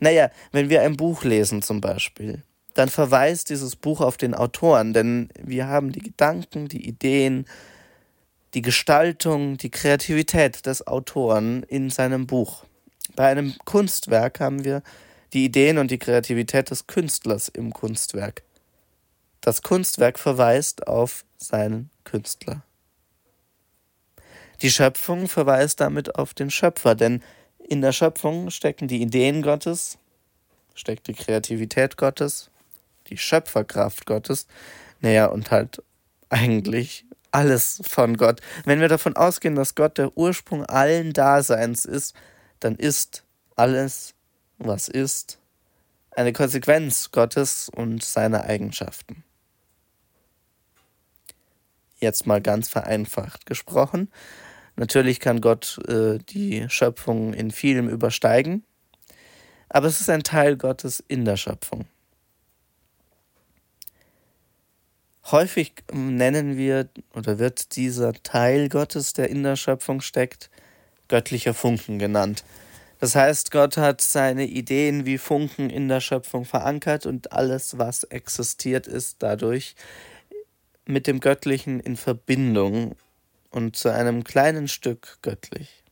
[0.00, 2.42] Naja, wenn wir ein Buch lesen zum Beispiel,
[2.74, 7.46] dann verweist dieses Buch auf den Autoren, denn wir haben die Gedanken, die Ideen,
[8.54, 12.64] die Gestaltung, die Kreativität des Autoren in seinem Buch.
[13.14, 14.82] Bei einem Kunstwerk haben wir
[15.32, 18.42] die Ideen und die Kreativität des Künstlers im Kunstwerk.
[19.40, 22.62] Das Kunstwerk verweist auf seinen Künstler.
[24.62, 27.22] Die Schöpfung verweist damit auf den Schöpfer, denn
[27.70, 29.96] in der Schöpfung stecken die Ideen Gottes,
[30.74, 32.50] steckt die Kreativität Gottes,
[33.06, 34.48] die Schöpferkraft Gottes,
[35.00, 35.80] naja, und halt
[36.30, 38.40] eigentlich alles von Gott.
[38.64, 42.16] Wenn wir davon ausgehen, dass Gott der Ursprung allen Daseins ist,
[42.58, 43.22] dann ist
[43.54, 44.14] alles,
[44.58, 45.38] was ist,
[46.10, 49.22] eine Konsequenz Gottes und seiner Eigenschaften.
[52.00, 54.10] Jetzt mal ganz vereinfacht gesprochen.
[54.80, 58.64] Natürlich kann Gott äh, die Schöpfung in vielem übersteigen,
[59.68, 61.84] aber es ist ein Teil Gottes in der Schöpfung.
[65.26, 70.48] Häufig nennen wir oder wird dieser Teil Gottes, der in der Schöpfung steckt,
[71.08, 72.42] göttlicher Funken genannt.
[73.00, 78.04] Das heißt, Gott hat seine Ideen wie Funken in der Schöpfung verankert und alles, was
[78.04, 79.74] existiert, ist dadurch
[80.86, 82.96] mit dem Göttlichen in Verbindung
[83.50, 85.84] und zu einem kleinen Stück göttlich.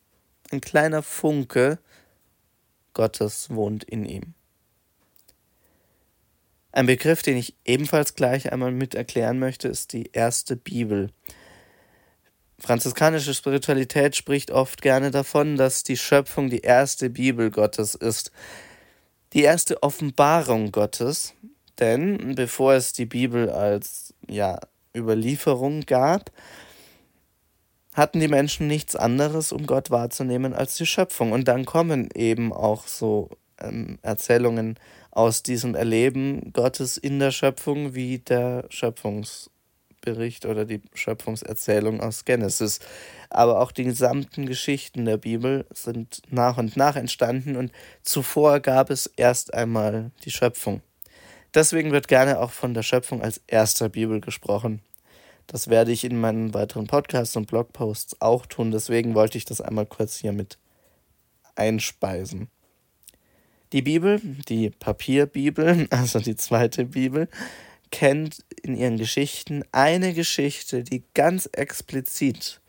[0.50, 1.78] Ein kleiner Funke
[2.94, 4.34] Gottes wohnt in ihm.
[6.72, 11.10] Ein Begriff, den ich ebenfalls gleich einmal mit erklären möchte, ist die erste Bibel.
[12.58, 18.32] Franziskanische Spiritualität spricht oft gerne davon, dass die Schöpfung die erste Bibel Gottes ist,
[19.32, 21.34] die erste Offenbarung Gottes,
[21.78, 24.58] denn bevor es die Bibel als ja,
[24.96, 26.32] Überlieferung gab,
[27.98, 31.32] hatten die Menschen nichts anderes, um Gott wahrzunehmen, als die Schöpfung.
[31.32, 33.28] Und dann kommen eben auch so
[33.60, 34.78] ähm, Erzählungen
[35.10, 42.78] aus diesem Erleben Gottes in der Schöpfung wie der Schöpfungsbericht oder die Schöpfungserzählung aus Genesis.
[43.30, 48.90] Aber auch die gesamten Geschichten der Bibel sind nach und nach entstanden und zuvor gab
[48.90, 50.82] es erst einmal die Schöpfung.
[51.54, 54.82] Deswegen wird gerne auch von der Schöpfung als erster Bibel gesprochen.
[55.48, 58.70] Das werde ich in meinen weiteren Podcasts und Blogposts auch tun.
[58.70, 60.58] Deswegen wollte ich das einmal kurz hier mit
[61.56, 62.48] einspeisen.
[63.72, 67.28] Die Bibel, die Papierbibel, also die zweite Bibel,
[67.90, 72.60] kennt in ihren Geschichten eine Geschichte, die ganz explizit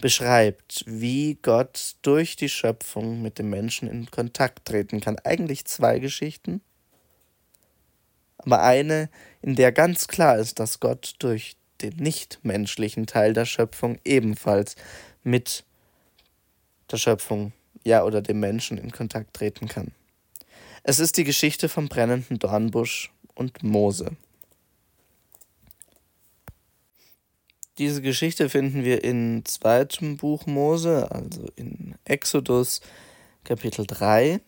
[0.00, 5.20] beschreibt, wie Gott durch die Schöpfung mit dem Menschen in Kontakt treten kann.
[5.20, 6.62] Eigentlich zwei Geschichten,
[8.38, 9.08] aber eine,
[9.40, 14.76] in der ganz klar ist, dass Gott durch den nichtmenschlichen Teil der Schöpfung ebenfalls
[15.22, 15.64] mit
[16.90, 17.52] der Schöpfung,
[17.84, 19.92] ja, oder dem Menschen in Kontakt treten kann.
[20.82, 24.16] Es ist die Geschichte vom brennenden Dornbusch und Mose.
[27.78, 32.80] Diese Geschichte finden wir in zweitem Buch Mose, also in Exodus
[33.42, 34.40] Kapitel 3.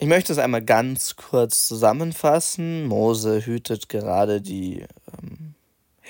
[0.00, 2.86] Ich möchte es einmal ganz kurz zusammenfassen.
[2.86, 4.84] Mose hütet gerade die
[5.22, 5.47] ähm,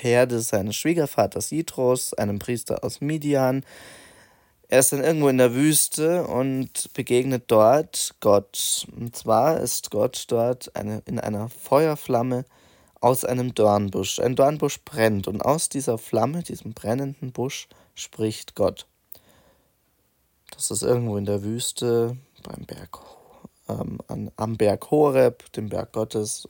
[0.01, 3.65] Herde seines Schwiegervaters Jitros, einem Priester aus Midian.
[4.69, 8.87] Er ist dann irgendwo in der Wüste und begegnet dort Gott.
[8.95, 12.45] Und zwar ist Gott dort eine, in einer Feuerflamme
[13.01, 14.21] aus einem Dornbusch.
[14.21, 18.87] Ein Dornbusch brennt und aus dieser Flamme, diesem brennenden Busch, spricht Gott.
[20.53, 22.99] Das ist irgendwo in der Wüste beim Berg,
[23.69, 26.49] ähm, an, am Berg Horeb, dem Berg Gottes.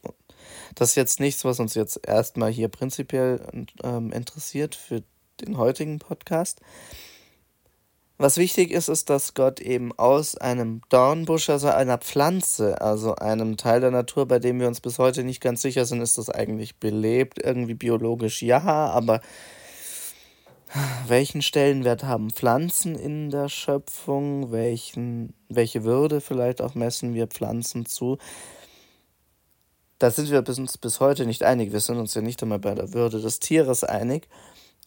[0.75, 3.41] Das ist jetzt nichts, was uns jetzt erstmal hier prinzipiell
[3.83, 5.03] ähm, interessiert für
[5.41, 6.61] den heutigen Podcast.
[8.21, 13.57] Was wichtig ist, ist, dass Gott eben aus einem Dornbusch, also einer Pflanze, also einem
[13.57, 16.29] Teil der Natur, bei dem wir uns bis heute nicht ganz sicher sind, ist das
[16.29, 19.21] eigentlich belebt, irgendwie biologisch ja, aber
[21.07, 24.53] welchen Stellenwert haben Pflanzen in der Schöpfung?
[24.53, 28.19] Welchen, welche Würde vielleicht auch messen wir Pflanzen zu?
[29.99, 31.73] Da sind wir uns bis heute nicht einig.
[31.73, 34.29] Wir sind uns ja nicht einmal bei der Würde des Tieres einig.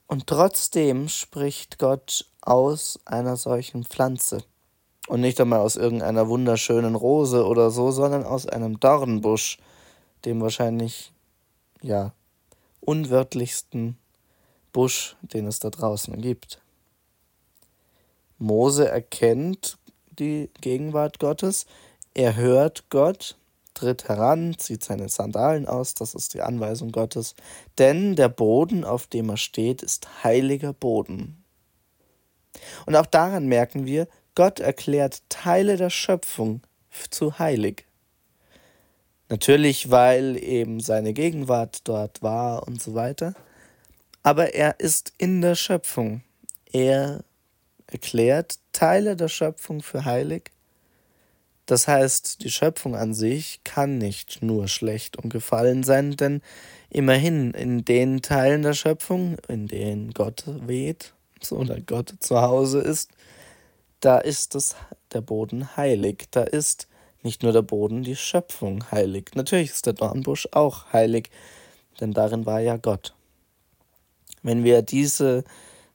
[0.07, 4.43] Und trotzdem spricht Gott aus einer solchen Pflanze.
[5.07, 9.57] Und nicht einmal aus irgendeiner wunderschönen Rose oder so, sondern aus einem Dornbusch,
[10.23, 11.11] dem wahrscheinlich,
[11.81, 12.13] ja,
[12.79, 13.97] unwörtlichsten
[14.71, 16.61] Busch, den es da draußen gibt.
[18.37, 19.77] Mose erkennt
[20.09, 21.65] die Gegenwart Gottes,
[22.13, 23.37] er hört Gott
[23.81, 27.35] tritt heran, zieht seine Sandalen aus, das ist die Anweisung Gottes,
[27.77, 31.43] denn der Boden, auf dem er steht, ist heiliger Boden.
[32.85, 36.61] Und auch daran merken wir, Gott erklärt Teile der Schöpfung
[37.09, 37.85] zu heilig.
[39.29, 43.33] Natürlich, weil eben seine Gegenwart dort war und so weiter,
[44.23, 46.21] aber er ist in der Schöpfung.
[46.71, 47.23] Er
[47.87, 50.51] erklärt Teile der Schöpfung für heilig
[51.71, 56.41] das heißt, die Schöpfung an sich kann nicht nur schlecht und gefallen sein, denn
[56.89, 61.13] immerhin in den Teilen der Schöpfung, in denen Gott weht,
[61.49, 63.11] oder Gott zu Hause ist,
[64.01, 64.75] da ist es
[65.13, 66.25] der Boden heilig.
[66.31, 66.89] Da ist
[67.23, 69.29] nicht nur der Boden, die Schöpfung heilig.
[69.35, 71.29] Natürlich ist der Dornbusch auch heilig,
[72.01, 73.13] denn darin war ja Gott.
[74.43, 75.45] Wenn wir diese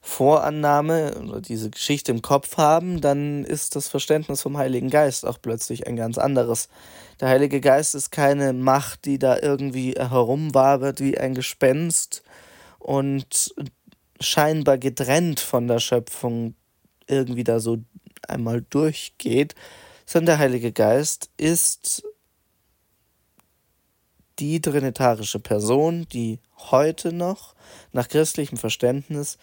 [0.07, 5.37] Vorannahme oder diese Geschichte im Kopf haben, dann ist das Verständnis vom Heiligen Geist auch
[5.39, 6.69] plötzlich ein ganz anderes.
[7.19, 12.23] Der Heilige Geist ist keine Macht, die da irgendwie herumwabert wie ein Gespenst
[12.79, 13.53] und
[14.19, 16.55] scheinbar getrennt von der Schöpfung
[17.05, 17.77] irgendwie da so
[18.27, 19.55] einmal durchgeht,
[20.05, 22.03] sondern der Heilige Geist ist
[24.39, 27.55] die trinitarische Person, die heute noch
[27.91, 29.37] nach christlichem Verständnis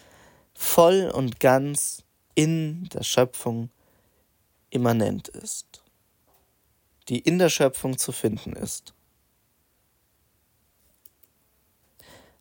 [0.55, 2.03] voll und ganz
[2.35, 3.71] in der Schöpfung
[4.71, 5.83] immanent ist,
[7.09, 8.93] die in der Schöpfung zu finden ist.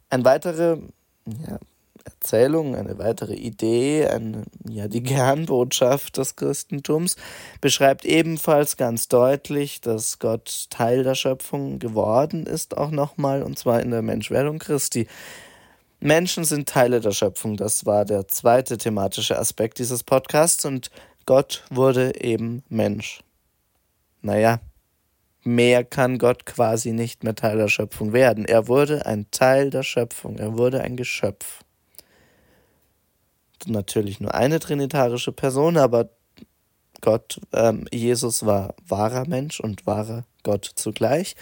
[0.10, 0.78] Eine weitere
[1.26, 1.60] ja,
[2.06, 7.16] Erzählung, eine weitere Idee, eine, ja, die Kernbotschaft des Christentums
[7.62, 13.82] beschreibt ebenfalls ganz deutlich, dass Gott Teil der Schöpfung geworden ist, auch nochmal, und zwar
[13.82, 15.08] in der Menschwerdung Christi.
[16.04, 20.92] Menschen sind Teile der Schöpfung, das war der zweite thematische Aspekt dieses Podcasts, und
[21.26, 23.24] Gott wurde eben Mensch.
[24.22, 24.60] Naja,
[25.44, 28.44] mehr kann Gott quasi nicht mehr Teil der Schöpfung werden.
[28.44, 31.62] Er wurde ein Teil der Schöpfung, er wurde ein Geschöpf
[33.66, 36.10] natürlich nur eine trinitarische Person, aber
[37.00, 41.36] Gott, ähm, Jesus war wahrer Mensch und wahrer Gott zugleich.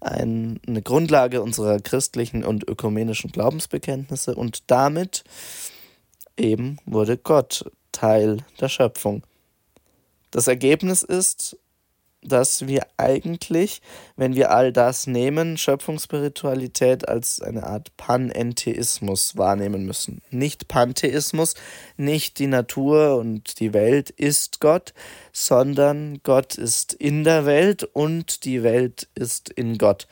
[0.00, 5.24] Ein, eine Grundlage unserer christlichen und ökumenischen Glaubensbekenntnisse und damit
[6.36, 9.22] eben wurde Gott Teil der Schöpfung.
[10.30, 11.56] Das Ergebnis ist,
[12.26, 13.80] dass wir eigentlich,
[14.16, 20.22] wenn wir all das nehmen, Schöpfungsspiritualität als eine Art Panentheismus wahrnehmen müssen.
[20.30, 21.54] Nicht Pantheismus,
[21.96, 24.92] nicht die Natur und die Welt ist Gott,
[25.32, 30.06] sondern Gott ist in der Welt und die Welt ist in Gott.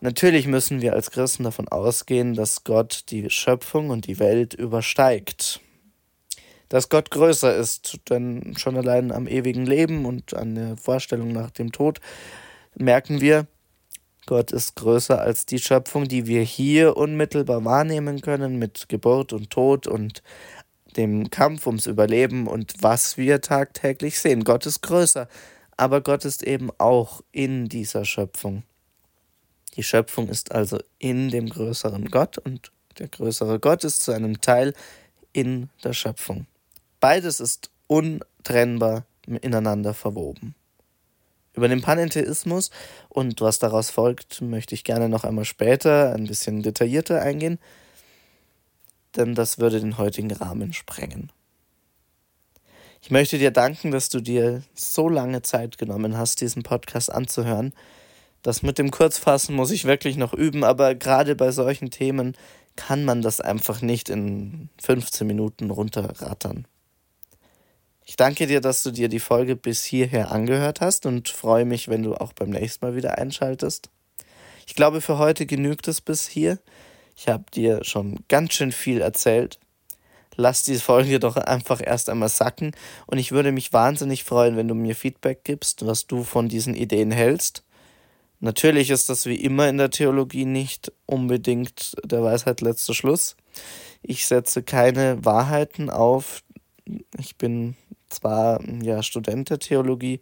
[0.00, 5.60] Natürlich müssen wir als Christen davon ausgehen, dass Gott die Schöpfung und die Welt übersteigt
[6.68, 11.50] dass Gott größer ist, denn schon allein am ewigen Leben und an der Vorstellung nach
[11.50, 12.00] dem Tod
[12.74, 13.46] merken wir,
[14.26, 19.48] Gott ist größer als die Schöpfung, die wir hier unmittelbar wahrnehmen können mit Geburt und
[19.48, 20.22] Tod und
[20.98, 24.44] dem Kampf ums Überleben und was wir tagtäglich sehen.
[24.44, 25.28] Gott ist größer,
[25.78, 28.64] aber Gott ist eben auch in dieser Schöpfung.
[29.76, 34.40] Die Schöpfung ist also in dem größeren Gott und der größere Gott ist zu einem
[34.40, 34.74] Teil
[35.32, 36.46] in der Schöpfung.
[37.00, 40.54] Beides ist untrennbar ineinander verwoben.
[41.54, 42.70] Über den Panentheismus
[43.08, 47.58] und was daraus folgt, möchte ich gerne noch einmal später ein bisschen detaillierter eingehen,
[49.16, 51.32] denn das würde den heutigen Rahmen sprengen.
[53.00, 57.72] Ich möchte dir danken, dass du dir so lange Zeit genommen hast, diesen Podcast anzuhören.
[58.42, 62.36] Das mit dem Kurzfassen muss ich wirklich noch üben, aber gerade bei solchen Themen
[62.76, 66.66] kann man das einfach nicht in 15 Minuten runterrattern.
[68.08, 71.88] Ich danke dir, dass du dir die Folge bis hierher angehört hast und freue mich,
[71.88, 73.90] wenn du auch beim nächsten Mal wieder einschaltest.
[74.66, 76.58] Ich glaube, für heute genügt es bis hier.
[77.18, 79.58] Ich habe dir schon ganz schön viel erzählt.
[80.36, 82.72] Lass diese Folge doch einfach erst einmal sacken
[83.06, 86.74] und ich würde mich wahnsinnig freuen, wenn du mir Feedback gibst, was du von diesen
[86.74, 87.62] Ideen hältst.
[88.40, 93.36] Natürlich ist das wie immer in der Theologie nicht unbedingt der Weisheit letzter Schluss.
[94.00, 96.42] Ich setze keine Wahrheiten auf.
[97.18, 97.76] Ich bin
[98.08, 100.20] zwar ja Student der Theologie,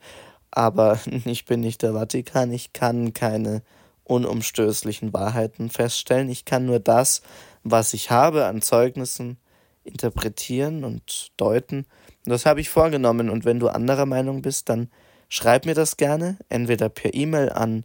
[0.51, 2.53] aber ich bin nicht der Vatikan.
[2.53, 3.62] Ich kann keine
[4.05, 6.28] unumstößlichen Wahrheiten feststellen.
[6.28, 7.22] Ich kann nur das,
[7.64, 9.39] was ich habe an Zeugnissen,
[9.84, 11.87] interpretieren und deuten.
[12.24, 13.30] Das habe ich vorgenommen.
[13.30, 14.91] Und wenn du anderer Meinung bist, dann
[15.28, 17.84] schreib mir das gerne, entweder per E-Mail an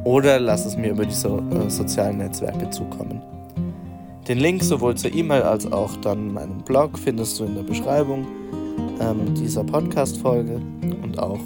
[0.05, 3.21] Oder lass es mir über die so, äh, sozialen Netzwerke zukommen.
[4.29, 8.25] Den Link sowohl zur E-Mail als auch dann meinem Blog findest du in der Beschreibung
[9.01, 10.61] ähm, dieser Podcast-Folge
[11.03, 11.41] und auch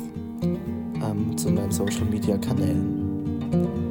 [1.03, 3.84] ähm, zu meinen Social-Media-Kanälen.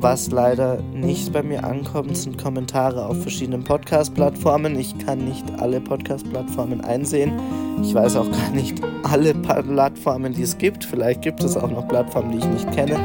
[0.00, 4.78] Was leider nicht bei mir ankommt, sind Kommentare auf verschiedenen Podcast-Plattformen.
[4.78, 7.32] Ich kann nicht alle Podcast-Plattformen einsehen.
[7.82, 10.84] Ich weiß auch gar nicht alle Plattformen, die es gibt.
[10.84, 12.96] Vielleicht gibt es auch noch Plattformen, die ich nicht kenne.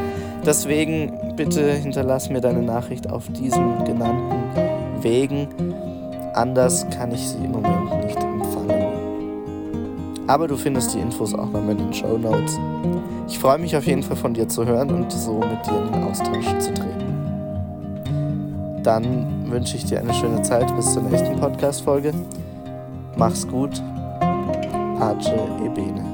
[0.45, 5.47] Deswegen bitte hinterlass mir deine Nachricht auf diesen genannten Wegen.
[6.35, 8.22] Anders kann ich sie im Moment nicht.
[10.27, 12.59] Aber du findest die Infos auch nochmal in den Show Notes.
[13.27, 15.91] Ich freue mich auf jeden Fall von dir zu hören und so mit dir in
[15.91, 17.03] den Austausch zu treten.
[18.83, 22.13] Dann wünsche ich dir eine schöne Zeit bis zur nächsten Podcast-Folge.
[23.17, 23.81] Mach's gut.
[24.99, 25.31] Ace
[25.63, 26.12] Ebene.